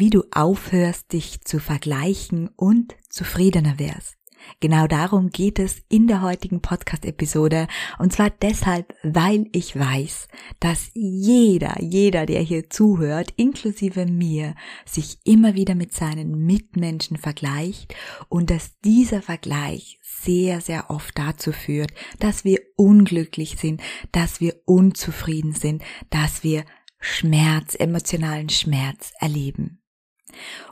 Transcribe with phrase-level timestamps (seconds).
[0.00, 4.16] Wie du aufhörst, dich zu vergleichen und zufriedener wirst.
[4.60, 7.66] Genau darum geht es in der heutigen Podcast-Episode.
[7.98, 10.28] Und zwar deshalb, weil ich weiß,
[10.58, 17.94] dass jeder, jeder, der hier zuhört, inklusive mir, sich immer wieder mit seinen Mitmenschen vergleicht
[18.28, 24.56] und dass dieser Vergleich sehr, sehr oft dazu führt, dass wir unglücklich sind, dass wir
[24.64, 26.64] unzufrieden sind, dass wir
[26.98, 29.79] Schmerz, emotionalen Schmerz erleben.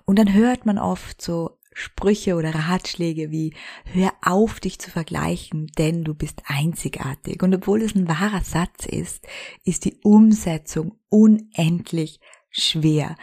[0.05, 5.69] Und dann hört man oft so Sprüche oder Ratschläge wie, hör auf, dich zu vergleichen,
[5.79, 7.43] denn du bist einzigartig.
[7.43, 9.27] Und obwohl es ein wahrer Satz ist,
[9.65, 12.19] ist die Umsetzung unendlich
[12.51, 13.17] schwer.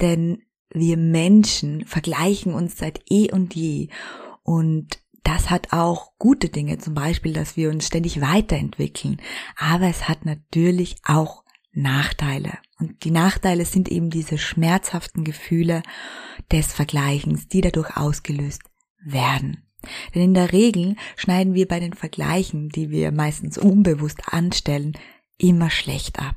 [0.00, 3.88] Denn wir Menschen vergleichen uns seit eh und je.
[4.44, 9.20] Und das hat auch gute Dinge, zum Beispiel, dass wir uns ständig weiterentwickeln.
[9.56, 11.42] Aber es hat natürlich auch
[11.72, 12.58] Nachteile.
[12.78, 15.82] Und die Nachteile sind eben diese schmerzhaften Gefühle
[16.52, 18.62] des Vergleichens, die dadurch ausgelöst
[19.02, 19.62] werden.
[20.14, 24.92] Denn in der Regel schneiden wir bei den Vergleichen, die wir meistens unbewusst anstellen,
[25.38, 26.36] immer schlecht ab.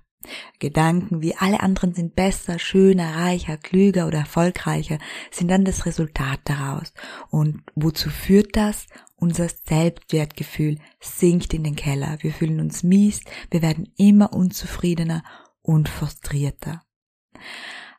[0.59, 4.99] Gedanken wie alle anderen sind besser, schöner, reicher, klüger oder erfolgreicher
[5.31, 6.93] sind dann das Resultat daraus.
[7.29, 8.87] Und wozu führt das?
[9.15, 12.17] Unser Selbstwertgefühl sinkt in den Keller.
[12.21, 15.23] Wir fühlen uns mies, wir werden immer unzufriedener
[15.69, 16.81] und frustrierter.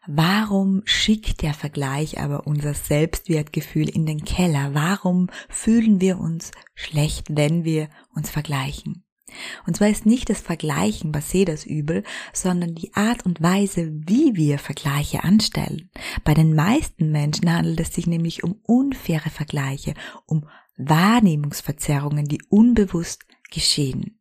[0.09, 4.75] Warum schickt der Vergleich aber unser Selbstwertgefühl in den Keller?
[4.75, 9.05] Warum fühlen wir uns schlecht, wenn wir uns vergleichen?
[9.69, 12.03] Und zwar ist nicht das Vergleichen per se das Übel,
[12.33, 15.91] sondern die Art und Weise, wie wir Vergleiche anstellen.
[16.25, 19.94] Bei den meisten Menschen handelt es sich nämlich um unfaire Vergleiche,
[20.27, 24.21] um Wahrnehmungsverzerrungen, die unbewusst geschehen.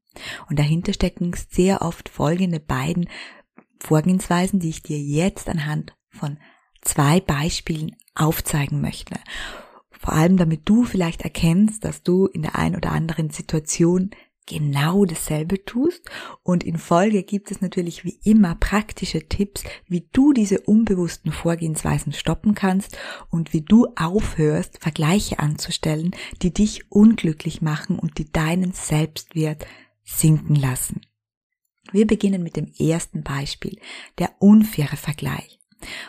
[0.50, 3.07] Und dahinter stecken sehr oft folgende beiden
[3.79, 6.38] Vorgehensweisen, die ich dir jetzt anhand von
[6.81, 9.16] zwei Beispielen aufzeigen möchte.
[9.91, 14.12] Vor allem damit du vielleicht erkennst, dass du in der einen oder anderen Situation
[14.50, 16.09] genau dasselbe tust.
[16.44, 22.13] Und in Folge gibt es natürlich wie immer praktische Tipps, wie du diese unbewussten Vorgehensweisen
[22.13, 22.97] stoppen kannst
[23.29, 26.11] und wie du aufhörst, Vergleiche anzustellen,
[26.41, 29.66] die dich unglücklich machen und die deinen Selbstwert
[30.03, 31.01] sinken lassen.
[31.91, 33.79] Wir beginnen mit dem ersten Beispiel,
[34.17, 35.59] der unfaire Vergleich.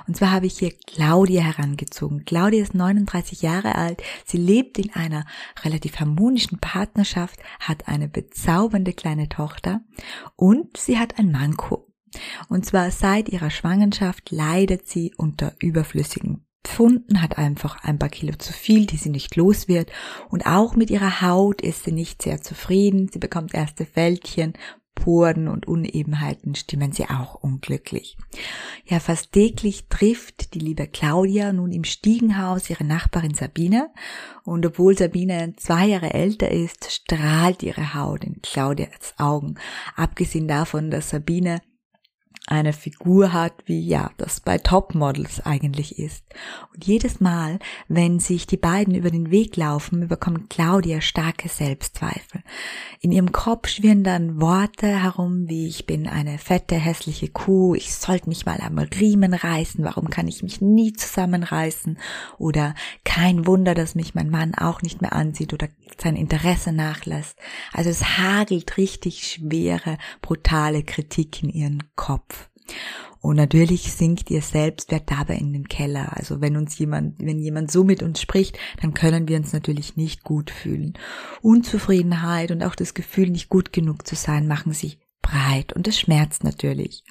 [0.06, 2.24] Und zwar habe ich hier Claudia herangezogen.
[2.24, 4.02] Claudia ist 39 Jahre alt.
[4.24, 5.24] Sie lebt in einer
[5.62, 9.80] relativ harmonischen Partnerschaft, hat eine bezaubernde kleine Tochter
[10.36, 11.86] und sie hat ein Manko.
[12.48, 18.36] Und zwar seit ihrer Schwangerschaft leidet sie unter überflüssigen Pfunden, hat einfach ein paar Kilo
[18.36, 19.90] zu viel, die sie nicht los wird.
[20.28, 23.08] Und auch mit ihrer Haut ist sie nicht sehr zufrieden.
[23.10, 24.54] Sie bekommt erste Fältchen
[25.00, 28.16] Poren und Unebenheiten stimmen sie auch unglücklich.
[28.84, 33.91] Ja, fast täglich trifft die liebe Claudia nun im Stiegenhaus ihre Nachbarin Sabine
[34.44, 39.56] und obwohl Sabine zwei Jahre älter ist, strahlt ihre Haut in Claudias Augen.
[39.97, 41.61] Abgesehen davon, dass Sabine
[42.50, 46.25] eine Figur hat, wie ja, das bei Topmodels eigentlich ist.
[46.75, 52.43] Und jedes Mal, wenn sich die beiden über den Weg laufen, bekommt Claudia starke Selbstzweifel.
[53.00, 57.94] In ihrem Kopf schwirren dann Worte herum, wie ich bin eine fette, hässliche Kuh, ich
[57.94, 61.99] sollte mich mal am Riemen reißen, warum kann ich mich nie zusammenreißen?
[62.38, 62.75] Oder
[63.05, 65.69] kein Wunder, dass mich mein Mann auch nicht mehr ansieht oder
[65.99, 67.38] sein Interesse nachlässt.
[67.72, 72.39] Also es hagelt richtig schwere, brutale Kritik in ihren Kopf.
[73.20, 76.16] Und natürlich sinkt ihr Selbstwert dabei in den Keller.
[76.16, 79.96] Also wenn uns jemand, wenn jemand so mit uns spricht, dann können wir uns natürlich
[79.96, 80.94] nicht gut fühlen.
[81.43, 85.99] Unzufriedenheit und auch das Gefühl, nicht gut genug zu sein, machen sich breit und das
[85.99, 87.05] schmerzt natürlich.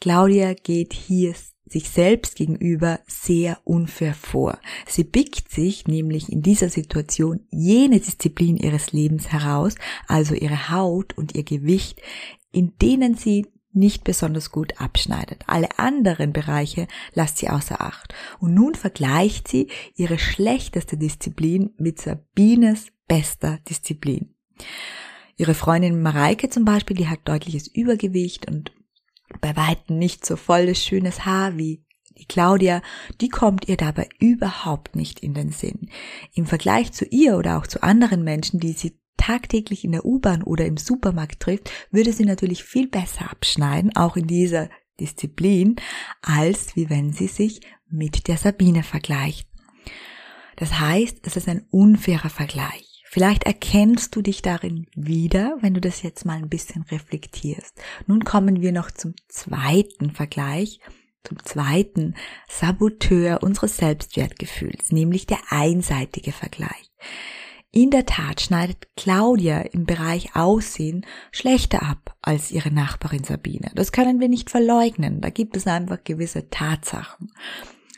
[0.00, 1.34] Claudia geht hier
[1.66, 4.58] sich selbst gegenüber sehr unfair vor.
[4.86, 9.76] Sie biegt sich nämlich in dieser Situation jene Disziplin ihres Lebens heraus,
[10.06, 12.02] also ihre Haut und ihr Gewicht,
[12.52, 15.42] in denen sie nicht besonders gut abschneidet.
[15.46, 18.14] Alle anderen Bereiche lasst sie außer Acht.
[18.38, 24.34] Und nun vergleicht sie ihre schlechteste Disziplin mit Sabines bester Disziplin.
[25.36, 28.72] Ihre Freundin Mareike zum Beispiel, die hat deutliches Übergewicht und
[29.40, 31.84] bei weitem nicht so volles schönes Haar wie
[32.18, 32.82] Die Claudia,
[33.20, 35.88] die kommt ihr dabei überhaupt nicht in den Sinn.
[36.34, 40.42] Im Vergleich zu ihr oder auch zu anderen Menschen, die sie tagtäglich in der U-Bahn
[40.42, 45.76] oder im Supermarkt trifft, würde sie natürlich viel besser abschneiden, auch in dieser Disziplin,
[46.22, 49.46] als wie wenn sie sich mit der Sabine vergleicht.
[50.56, 53.02] Das heißt, es ist ein unfairer Vergleich.
[53.04, 57.74] Vielleicht erkennst du dich darin wieder, wenn du das jetzt mal ein bisschen reflektierst.
[58.06, 60.80] Nun kommen wir noch zum zweiten Vergleich,
[61.24, 62.14] zum zweiten
[62.48, 66.90] Saboteur unseres Selbstwertgefühls, nämlich der einseitige Vergleich.
[67.72, 73.70] In der Tat schneidet Claudia im Bereich Aussehen schlechter ab als ihre Nachbarin Sabine.
[73.76, 75.20] Das können wir nicht verleugnen.
[75.20, 77.30] Da gibt es einfach gewisse Tatsachen.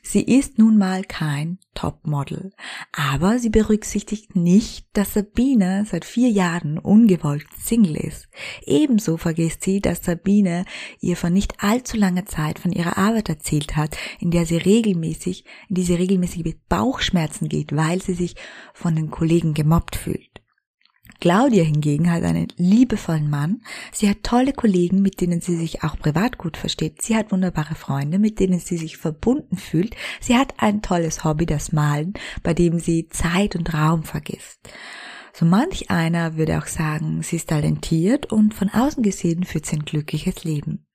[0.05, 2.53] Sie ist nun mal kein Topmodel,
[2.91, 8.29] aber sie berücksichtigt nicht, dass Sabine seit vier Jahren ungewollt Single ist.
[8.67, 10.65] Ebenso vergisst sie, dass Sabine
[11.01, 15.45] ihr vor nicht allzu langer Zeit von ihrer Arbeit erzählt hat, in der sie regelmäßig,
[15.69, 18.35] in die sie regelmäßig mit Bauchschmerzen geht, weil sie sich
[18.75, 20.42] von den Kollegen gemobbt fühlt.
[21.23, 23.63] Claudia hingegen hat einen liebevollen Mann.
[23.93, 27.01] Sie hat tolle Kollegen, mit denen sie sich auch privat gut versteht.
[27.01, 29.95] Sie hat wunderbare Freunde, mit denen sie sich verbunden fühlt.
[30.21, 34.59] Sie hat ein tolles Hobby, das Malen, bei dem sie Zeit und Raum vergisst.
[35.33, 39.77] So manch einer würde auch sagen, sie ist talentiert und von außen gesehen führt sie
[39.77, 40.89] ein glückliches Leben.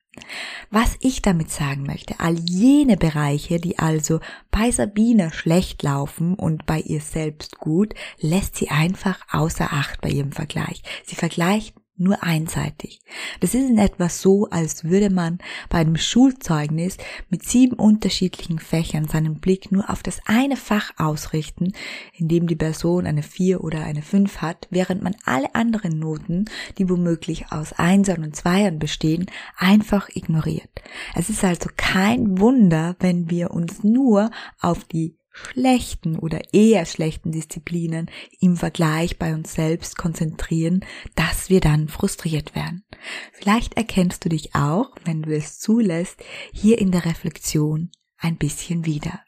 [0.70, 4.20] Was ich damit sagen möchte, all jene Bereiche, die also
[4.50, 10.10] bei Sabine schlecht laufen und bei ihr selbst gut, lässt sie einfach außer Acht bei
[10.10, 10.82] ihrem Vergleich.
[11.04, 13.00] Sie vergleicht nur einseitig.
[13.40, 16.96] Das ist in etwa so, als würde man bei einem Schulzeugnis
[17.28, 21.72] mit sieben unterschiedlichen Fächern seinen Blick nur auf das eine Fach ausrichten,
[22.14, 26.44] in dem die Person eine vier oder eine fünf hat, während man alle anderen Noten,
[26.78, 30.70] die womöglich aus Einsern und Zweiern bestehen, einfach ignoriert.
[31.14, 34.30] Es ist also kein Wunder, wenn wir uns nur
[34.60, 35.17] auf die
[35.52, 42.54] schlechten oder eher schlechten Disziplinen im Vergleich bei uns selbst konzentrieren, dass wir dann frustriert
[42.54, 42.84] werden.
[43.32, 48.84] Vielleicht erkennst du dich auch, wenn du es zulässt, hier in der Reflexion ein bisschen
[48.84, 49.22] wieder.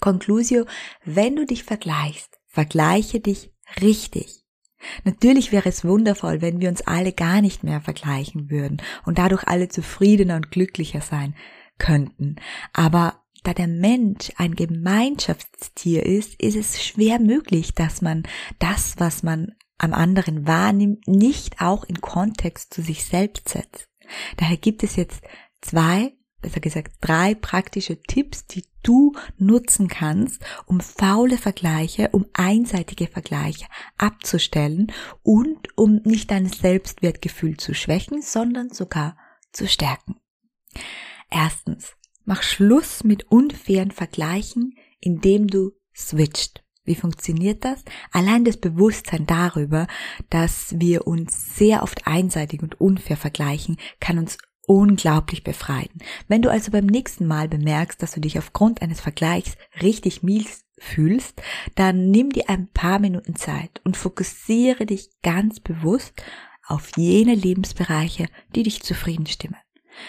[0.00, 0.66] Conclusio,
[1.04, 4.42] wenn du dich vergleichst, vergleiche dich richtig.
[5.04, 9.44] Natürlich wäre es wundervoll, wenn wir uns alle gar nicht mehr vergleichen würden und dadurch
[9.44, 11.34] alle zufriedener und glücklicher sein
[11.78, 12.36] könnten.
[12.72, 18.24] Aber da der Mensch ein Gemeinschaftstier ist, ist es schwer möglich, dass man
[18.58, 23.88] das, was man am anderen wahrnimmt, nicht auch in Kontext zu sich selbst setzt.
[24.36, 25.22] Daher gibt es jetzt
[25.60, 33.08] zwei, besser gesagt drei praktische Tipps, die du nutzen kannst, um faule Vergleiche, um einseitige
[33.08, 33.66] Vergleiche
[33.98, 34.92] abzustellen
[35.22, 39.16] und um nicht dein Selbstwertgefühl zu schwächen, sondern sogar
[39.52, 40.16] zu stärken.
[41.30, 41.94] Erstens,
[42.24, 46.64] Mach Schluss mit unfairen Vergleichen, indem du switcht.
[46.84, 47.82] Wie funktioniert das?
[48.12, 49.86] Allein das Bewusstsein darüber,
[50.30, 55.90] dass wir uns sehr oft einseitig und unfair vergleichen, kann uns unglaublich befreien.
[56.28, 60.64] Wenn du also beim nächsten Mal bemerkst, dass du dich aufgrund eines Vergleichs richtig mies
[60.78, 61.42] fühlst,
[61.74, 66.22] dann nimm dir ein paar Minuten Zeit und fokussiere dich ganz bewusst
[66.66, 69.56] auf jene Lebensbereiche, die dich zufrieden stimmen.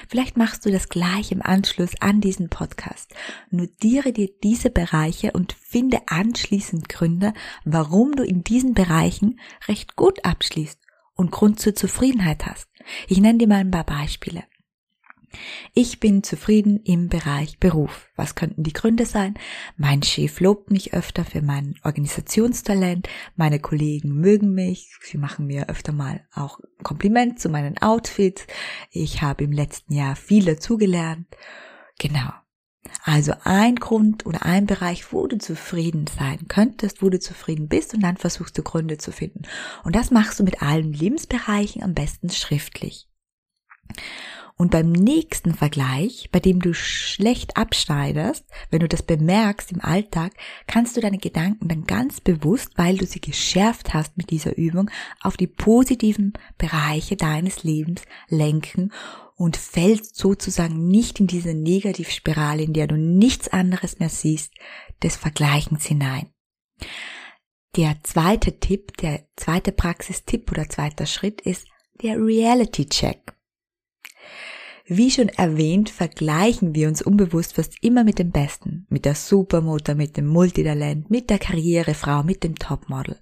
[0.07, 3.13] Vielleicht machst du das gleich im Anschluss an diesen Podcast.
[3.49, 7.33] Notiere dir diese Bereiche und finde anschließend Gründe,
[7.63, 10.79] warum du in diesen Bereichen recht gut abschließt
[11.15, 12.67] und Grund zur Zufriedenheit hast.
[13.07, 14.43] Ich nenne dir mal ein paar Beispiele.
[15.74, 18.10] Ich bin zufrieden im Bereich Beruf.
[18.15, 19.36] Was könnten die Gründe sein?
[19.77, 25.70] Mein Chef lobt mich öfter für mein Organisationstalent, meine Kollegen mögen mich, sie machen mir
[25.70, 28.48] öfter mal auch Kompliment zu meinen Outfits,
[28.92, 31.27] ich habe im letzten Jahr viel dazugelernt.
[32.00, 32.32] Genau.
[33.04, 37.94] Also ein Grund oder ein Bereich, wo du zufrieden sein könntest, wo du zufrieden bist
[37.94, 39.44] und dann versuchst du Gründe zu finden.
[39.84, 43.08] Und das machst du mit allen Lebensbereichen am besten schriftlich.
[44.57, 50.31] Und beim nächsten Vergleich, bei dem du schlecht abschneidest, wenn du das bemerkst im Alltag,
[50.65, 54.89] kannst du deine Gedanken dann ganz bewusst, weil du sie geschärft hast mit dieser Übung,
[55.19, 58.93] auf die positiven Bereiche deines Lebens lenken
[59.35, 64.53] und fällst sozusagen nicht in diese Negativspirale, in der du nichts anderes mehr siehst,
[65.03, 66.29] des Vergleichens hinein.
[67.75, 71.67] Der zweite Tipp, der zweite Praxistipp oder zweiter Schritt ist
[72.01, 73.35] der Reality Check.
[74.88, 79.96] Wie schon erwähnt, vergleichen wir uns unbewusst fast immer mit dem Besten, mit der Supermutter,
[79.96, 83.20] mit dem Multitalent, mit der Karrierefrau, mit dem Topmodel.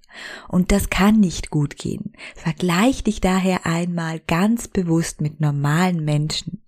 [0.50, 2.12] Und das kann nicht gut gehen.
[2.36, 6.64] Vergleich dich daher einmal ganz bewusst mit normalen Menschen.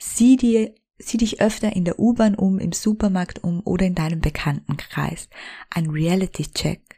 [0.00, 4.20] Sieh dir sieh dich öfter in der U-Bahn um, im Supermarkt um oder in deinem
[4.20, 5.28] Bekanntenkreis.
[5.70, 6.91] Ein Reality-Check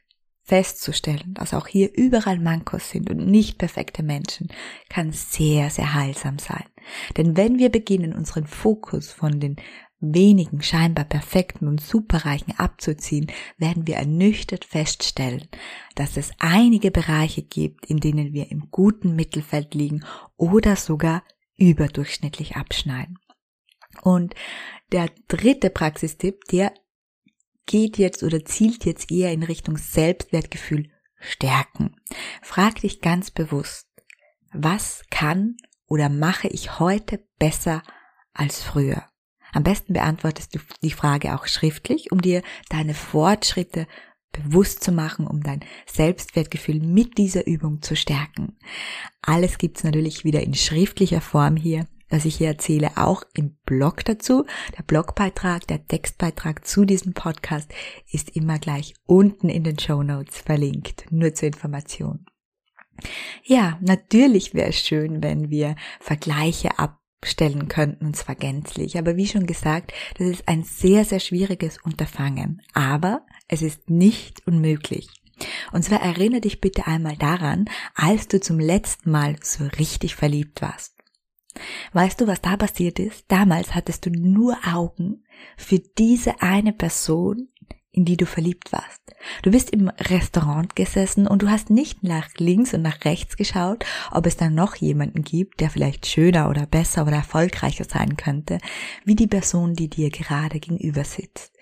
[0.45, 4.49] festzustellen, dass auch hier überall Mankos sind und nicht perfekte Menschen,
[4.91, 6.65] kann sehr, sehr heilsam sein.
[7.17, 9.57] Denn wenn wir beginnen, unseren Fokus von den
[10.01, 15.49] wenigen scheinbar perfekten und superreichen abzuziehen, werden wir ernüchtert feststellen,
[15.95, 20.05] dass es einige Bereiche gibt, in denen wir im guten Mittelfeld liegen
[20.37, 21.23] oder sogar
[21.57, 23.19] überdurchschnittlich abschneiden.
[24.03, 24.35] Und
[24.93, 26.75] der dritte Praxistipp, der
[27.66, 31.97] geht jetzt oder zielt jetzt eher in Richtung Selbstwertgefühl stärken.
[32.42, 33.87] Frag dich ganz bewusst,
[34.52, 35.56] was kann
[35.87, 37.83] oder mache ich heute besser
[38.33, 39.04] als früher?
[39.52, 43.87] Am besten beantwortest du die Frage auch schriftlich, um dir deine Fortschritte
[44.33, 48.59] bewusst zu machen, um dein Selbstwertgefühl mit dieser Übung zu stärken.
[49.23, 54.04] Alles gibt's natürlich wieder in schriftlicher Form hier was ich hier erzähle, auch im Blog
[54.04, 54.47] dazu.
[54.78, 57.68] Der Blogbeitrag, der Textbeitrag zu diesem Podcast
[58.09, 62.25] ist immer gleich unten in den Show Notes verlinkt, nur zur Information.
[63.42, 68.97] Ja, natürlich wäre es schön, wenn wir Vergleiche abstellen könnten, und zwar gänzlich.
[68.97, 72.62] Aber wie schon gesagt, das ist ein sehr, sehr schwieriges Unterfangen.
[72.75, 75.09] Aber es ist nicht unmöglich.
[75.73, 77.64] Und zwar erinnere dich bitte einmal daran,
[77.97, 80.94] als du zum letzten Mal so richtig verliebt warst.
[81.93, 83.25] Weißt du, was da passiert ist?
[83.29, 85.25] Damals hattest du nur Augen
[85.57, 87.49] für diese eine Person,
[87.95, 89.01] in die du verliebt warst.
[89.43, 93.85] Du bist im Restaurant gesessen und du hast nicht nach links und nach rechts geschaut,
[94.11, 98.59] ob es da noch jemanden gibt, der vielleicht schöner oder besser oder erfolgreicher sein könnte,
[99.05, 101.53] wie die Person, die dir gerade gegenüber sitzt.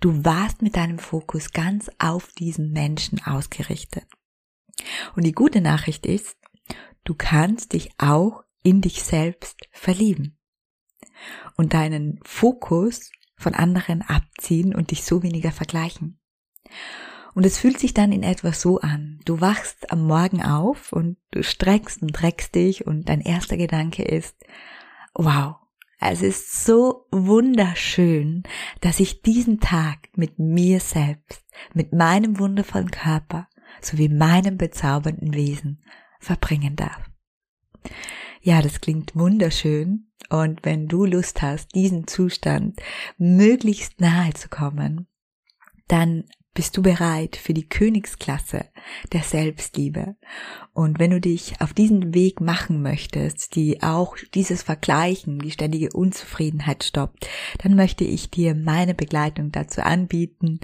[0.00, 4.04] Du warst mit deinem Fokus ganz auf diesen Menschen ausgerichtet.
[5.16, 6.36] Und die gute Nachricht ist,
[7.02, 10.38] du kannst dich auch in dich selbst verlieben
[11.56, 16.18] und deinen Fokus von anderen abziehen und dich so weniger vergleichen.
[17.34, 19.20] Und es fühlt sich dann in etwa so an.
[19.24, 24.02] Du wachst am Morgen auf und du streckst und dreckst dich und dein erster Gedanke
[24.02, 24.36] ist,
[25.14, 25.56] wow,
[26.00, 28.42] es ist so wunderschön,
[28.80, 33.48] dass ich diesen Tag mit mir selbst, mit meinem wundervollen Körper
[33.80, 35.82] sowie meinem bezaubernden Wesen
[36.18, 37.10] verbringen darf.
[38.42, 40.06] Ja, das klingt wunderschön.
[40.30, 42.80] Und wenn du Lust hast, diesen Zustand
[43.18, 45.06] möglichst nahe zu kommen,
[45.88, 48.66] dann bist du bereit für die Königsklasse
[49.12, 50.16] der Selbstliebe.
[50.72, 55.90] Und wenn du dich auf diesen Weg machen möchtest, die auch dieses Vergleichen, die ständige
[55.92, 57.28] Unzufriedenheit stoppt,
[57.58, 60.60] dann möchte ich dir meine Begleitung dazu anbieten.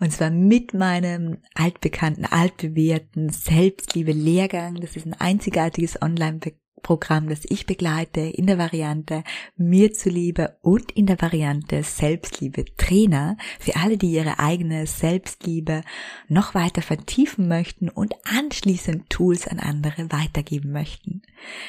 [0.00, 4.76] Und zwar mit meinem altbekannten, altbewährten Selbstliebe-Lehrgang.
[4.76, 6.40] Das ist ein einzigartiges online
[6.82, 9.24] Programm, das ich begleite in der Variante
[9.56, 15.82] mir zuliebe und in der Variante Selbstliebe Trainer für alle, die ihre eigene Selbstliebe
[16.28, 21.22] noch weiter vertiefen möchten und anschließend Tools an andere weitergeben möchten.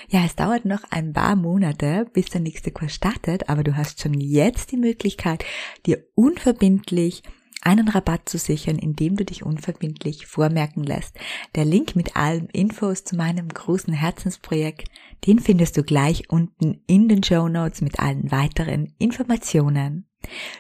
[0.09, 4.01] Ja, es dauert noch ein paar Monate, bis der nächste Kurs startet, aber du hast
[4.01, 5.43] schon jetzt die Möglichkeit,
[5.85, 7.23] dir unverbindlich
[7.61, 11.17] einen Rabatt zu sichern, indem du dich unverbindlich vormerken lässt.
[11.55, 14.89] Der Link mit allen Infos zu meinem großen Herzensprojekt,
[15.27, 20.05] den findest du gleich unten in den Show Notes mit allen weiteren Informationen.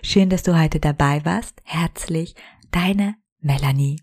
[0.01, 1.61] Schön, dass du heute dabei warst.
[1.63, 2.35] Herzlich,
[2.71, 3.97] deine Melanie.